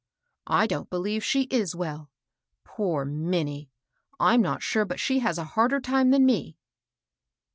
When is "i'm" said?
4.33-4.41